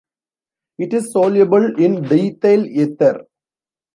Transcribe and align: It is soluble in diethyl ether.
It 0.79 0.95
is 0.95 1.11
soluble 1.11 1.79
in 1.79 2.03
diethyl 2.05 2.65
ether. 2.65 3.27